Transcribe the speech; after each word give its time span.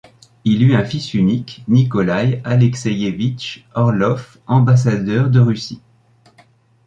Il 0.45 0.63
a 0.63 0.65
eu 0.65 0.73
un 0.73 0.83
fils 0.83 1.13
unique, 1.13 1.63
Nikolaï 1.67 2.41
Alekseïevitch 2.43 3.65
Orlov, 3.75 4.39
ambassadeur 4.47 5.29
de 5.29 5.39
Russie. 5.39 5.83